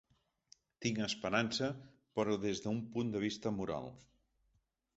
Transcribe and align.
Tinc 0.85 1.01
esperança, 1.07 1.69
però 2.19 2.37
des 2.47 2.63
d’un 2.65 2.79
punt 2.97 3.13
de 3.17 3.21
vista 3.27 3.55
moral. 3.59 3.95